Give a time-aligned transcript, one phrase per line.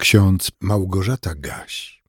[0.00, 2.02] Ksiądz Małgorzata Gaś.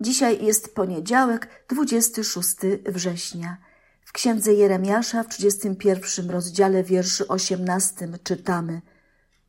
[0.00, 3.56] Dzisiaj jest poniedziałek, 26 września.
[4.04, 8.82] W księdze Jeremiasza w 31 rozdziale wierszy 18 czytamy: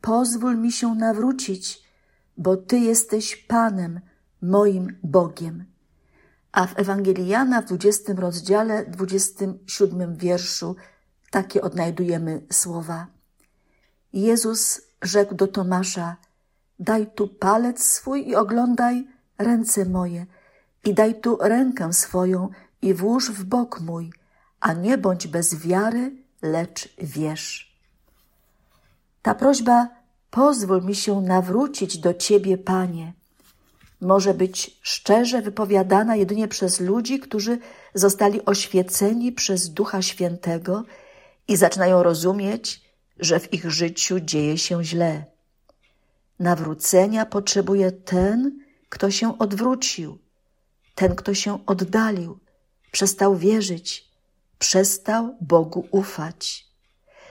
[0.01, 1.81] Pozwól mi się nawrócić,
[2.37, 3.99] bo Ty jesteś Panem,
[4.41, 5.65] moim Bogiem.
[6.51, 10.75] A w Ewangelii Jana w 20 rozdziale, 27 wierszu
[11.31, 13.07] takie odnajdujemy słowa.
[14.13, 16.17] Jezus rzekł do Tomasza:
[16.79, 19.07] Daj tu palec swój i oglądaj
[19.37, 20.25] ręce moje,
[20.85, 22.49] i daj tu rękę swoją
[22.81, 24.11] i włóż w bok mój,
[24.59, 26.11] a nie bądź bez wiary,
[26.41, 27.75] lecz wierz.
[29.21, 29.89] Ta prośba,
[30.31, 33.13] pozwól mi się nawrócić do Ciebie, Panie,
[34.01, 37.57] może być szczerze wypowiadana jedynie przez ludzi, którzy
[37.93, 40.83] zostali oświeceni przez Ducha Świętego
[41.47, 42.81] i zaczynają rozumieć,
[43.19, 45.34] że w ich życiu dzieje się źle.
[46.39, 50.17] Nawrócenia potrzebuje ten, kto się odwrócił,
[50.95, 52.39] ten, kto się oddalił,
[52.91, 54.09] przestał wierzyć,
[54.59, 56.65] przestał Bogu ufać.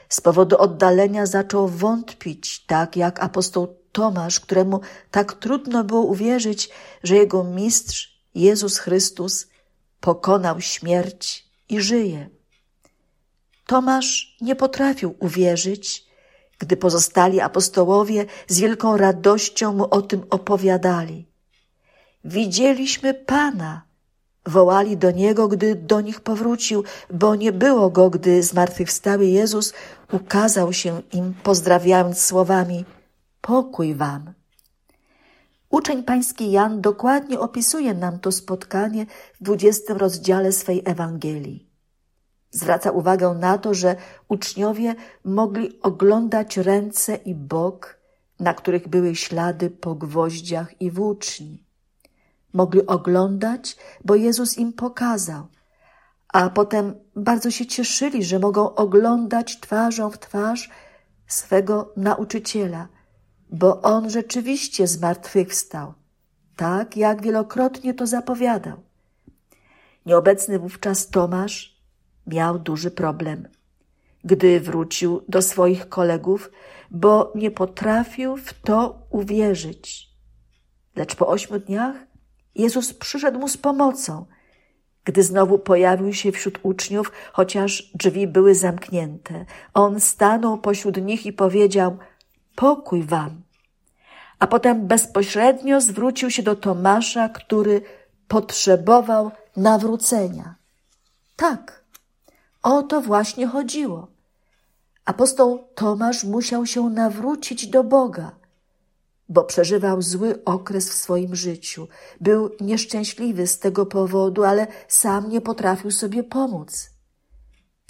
[0.09, 6.71] Z powodu oddalenia zaczął wątpić, tak jak apostoł Tomasz, któremu tak trudno było uwierzyć,
[7.03, 9.47] że jego mistrz, Jezus Chrystus,
[10.00, 12.31] pokonał śmierć i żyje.
[13.67, 16.06] Tomasz nie potrafił uwierzyć,
[16.58, 21.27] gdy pozostali apostołowie z wielką radością mu o tym opowiadali.
[22.24, 23.83] Widzieliśmy Pana,
[24.47, 29.72] wołali do Niego, gdy do nich powrócił, bo nie było Go, gdy zmartwychwstały Jezus
[30.12, 32.84] ukazał się im, pozdrawiając słowami
[33.41, 34.32] Pokój Wam.
[35.70, 39.06] Uczeń pański Jan dokładnie opisuje nam to spotkanie
[39.41, 41.73] w dwudziestym rozdziale swej Ewangelii.
[42.55, 43.97] Zwraca uwagę na to, że
[44.28, 47.98] uczniowie mogli oglądać ręce i bok,
[48.41, 51.64] na których były ślady po gwoździach i włóczni.
[52.52, 55.47] Mogli oglądać, bo Jezus im pokazał,
[56.28, 60.70] a potem bardzo się cieszyli, że mogą oglądać twarzą w twarz
[61.26, 62.88] swego nauczyciela,
[63.50, 65.94] bo on rzeczywiście zmartwychwstał,
[66.56, 68.76] tak jak wielokrotnie to zapowiadał.
[70.06, 71.74] Nieobecny wówczas Tomasz
[72.27, 73.49] miał duży problem,
[74.25, 76.51] gdy wrócił do swoich kolegów,
[76.91, 80.09] bo nie potrafił w to uwierzyć.
[80.97, 81.97] Lecz po ośmiu dniach
[82.55, 84.27] Jezus przyszedł mu z pomocą,
[85.05, 89.45] gdy znowu pojawił się wśród uczniów, chociaż drzwi były zamknięte.
[89.75, 91.99] On stanął pośród nich i powiedział:
[92.55, 93.43] Pokój wam.
[94.39, 97.83] A potem bezpośrednio zwrócił się do Tomasza, który
[98.29, 100.55] potrzebował nawrócenia.
[101.37, 101.84] Tak,
[102.64, 104.08] o to właśnie chodziło.
[105.04, 108.36] Apostoł Tomasz musiał się nawrócić do Boga,
[109.28, 111.88] bo przeżywał zły okres w swoim życiu.
[112.20, 116.91] Był nieszczęśliwy z tego powodu, ale sam nie potrafił sobie pomóc.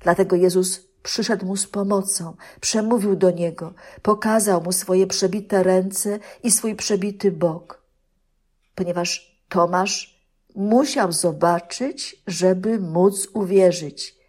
[0.02, 6.50] Dlatego Jezus przyszedł mu z pomocą, przemówił do niego, pokazał mu swoje przebite ręce i
[6.50, 7.82] swój przebity bok.
[8.74, 10.20] Ponieważ Tomasz
[10.54, 14.23] musiał zobaczyć, żeby móc uwierzyć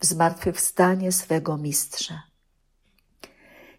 [0.00, 2.22] w zmartwychwstanie swego mistrza.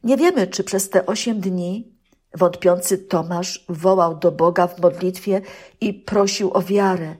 [0.03, 1.97] Nie wiemy, czy przez te osiem dni
[2.33, 5.41] wątpiący Tomasz wołał do Boga w modlitwie
[5.81, 7.16] i prosił o wiarę,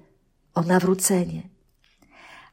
[0.54, 1.50] o nawrócenie.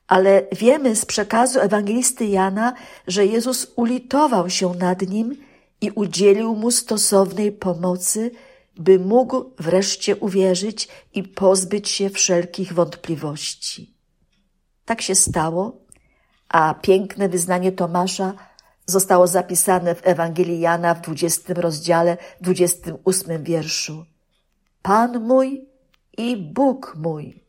[0.07, 2.75] Ale wiemy z przekazu ewangelisty Jana,
[3.07, 5.37] że Jezus ulitował się nad nim
[5.81, 8.31] i udzielił mu stosownej pomocy,
[8.77, 13.95] by mógł wreszcie uwierzyć i pozbyć się wszelkich wątpliwości.
[14.85, 15.84] Tak się stało
[16.55, 18.35] a piękne wyznanie Tomasza
[18.87, 24.05] zostało zapisane w Ewangelii Jana w 20 rozdziale, 28 wierszu.
[24.83, 25.69] Pan mój
[26.19, 27.45] i Bóg mój.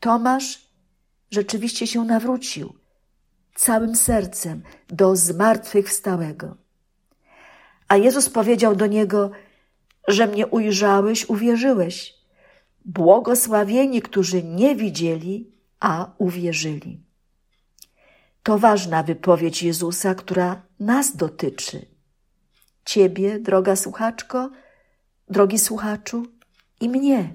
[0.00, 0.68] Tomasz
[1.30, 2.74] rzeczywiście się nawrócił
[3.54, 6.56] całym sercem do zmartwychwstałego.
[7.88, 9.30] A Jezus powiedział do niego,
[10.08, 12.14] że mnie ujrzałeś, uwierzyłeś.
[12.84, 17.03] Błogosławieni, którzy nie widzieli, a uwierzyli.
[18.44, 21.86] To ważna wypowiedź Jezusa, która nas dotyczy.
[22.84, 24.50] Ciebie, droga słuchaczko,
[25.28, 26.26] drogi słuchaczu,
[26.80, 27.34] i mnie.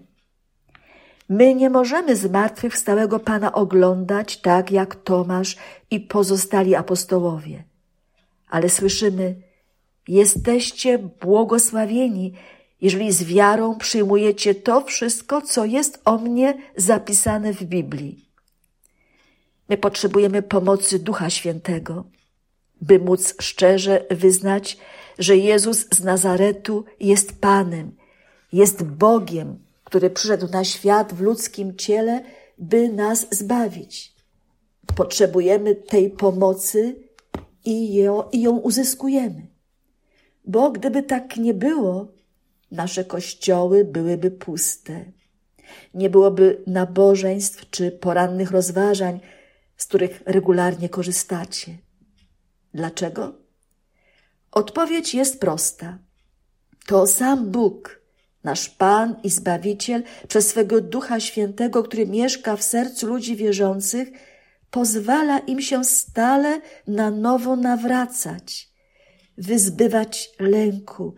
[1.29, 5.55] My nie możemy zmartwychwstałego Pana oglądać tak jak Tomasz
[5.91, 7.63] i pozostali apostołowie,
[8.49, 9.35] ale słyszymy,
[10.07, 12.33] jesteście błogosławieni,
[12.81, 18.28] jeżeli z wiarą przyjmujecie to wszystko, co jest o mnie zapisane w Biblii.
[19.69, 22.05] My potrzebujemy pomocy Ducha Świętego,
[22.81, 24.77] by móc szczerze wyznać,
[25.19, 27.91] że Jezus z Nazaretu jest Panem
[28.53, 32.23] Jest Bogiem, który przyszedł na świat w ludzkim ciele,
[32.57, 34.13] by nas zbawić.
[34.95, 36.95] Potrzebujemy tej pomocy
[37.65, 37.93] i
[38.33, 39.47] ją, uzyskujemy.
[40.45, 42.07] Bo gdyby tak nie było,
[42.71, 45.05] nasze kościoły byłyby puste.
[45.93, 49.19] Nie byłoby nabożeństw czy porannych rozważań,
[49.79, 51.77] z których regularnie korzystacie.
[52.73, 53.33] Dlaczego?
[54.51, 55.97] Odpowiedź jest prosta.
[56.87, 58.01] To sam Bóg,
[58.43, 64.09] nasz Pan i Zbawiciel, przez swego Ducha Świętego, który mieszka w sercu ludzi wierzących,
[64.71, 68.69] pozwala im się stale na nowo nawracać,
[69.37, 71.15] wyzbywać lęku,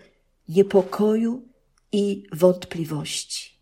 [0.50, 1.48] niepokoju
[1.92, 3.61] i wątpliwości.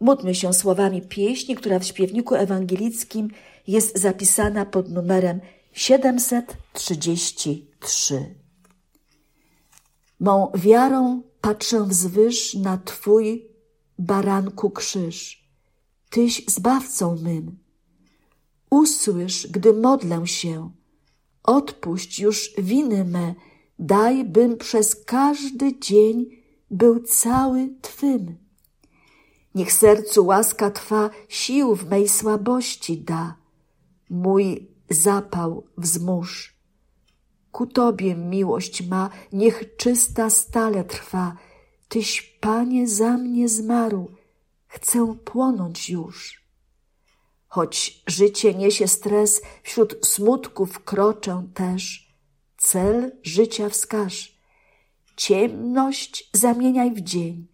[0.00, 3.30] Módlmy się słowami pieśni, która w śpiewniku ewangelickim
[3.66, 5.40] jest zapisana pod numerem
[5.72, 8.34] 733.
[10.20, 13.48] Mą wiarą patrzę wzwyż na Twój
[13.98, 15.48] baranku krzyż.
[16.10, 17.58] Tyś zbawcą mym.
[18.70, 20.70] Usłysz, gdy modlę się.
[21.42, 23.34] Odpuść już winy me,
[23.78, 26.26] daj, bym przez każdy dzień
[26.70, 28.47] był cały Twym.
[29.54, 33.36] Niech sercu łaska Twa sił w mej słabości da.
[34.10, 36.58] Mój zapał wzmóż.
[37.52, 41.36] Ku Tobie miłość ma, niech czysta stale trwa.
[41.88, 44.10] Tyś, Panie, za mnie zmarł,
[44.66, 46.44] chcę płonąć już.
[47.48, 52.14] Choć życie niesie stres, wśród smutków kroczę też.
[52.56, 54.38] Cel życia wskaż.
[55.16, 57.46] Ciemność zamieniaj w dzień,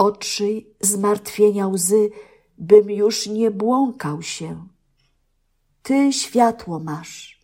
[0.00, 2.10] oczy zmartwienia łzy,
[2.58, 4.66] bym już nie błąkał się.
[5.82, 7.40] Ty światło masz.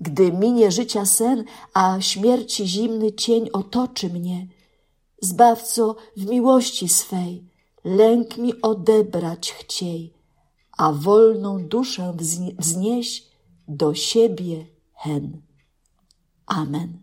[0.00, 4.46] Gdy minie życia sen, a śmierci zimny cień otoczy mnie,
[5.22, 7.44] Zbawco w miłości swej,
[7.84, 10.14] lęk mi odebrać chciej,
[10.76, 12.14] a wolną duszę
[12.58, 13.26] wznieś
[13.68, 15.42] do siebie hen.
[16.46, 16.98] Amen.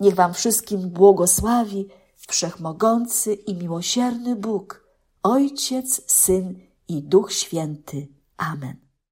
[0.00, 1.88] Niech wam wszystkim błogosławi
[2.28, 4.84] wszechmogący i miłosierny Bóg,
[5.22, 8.08] Ojciec, Syn i Duch Święty.
[8.36, 8.89] Amen.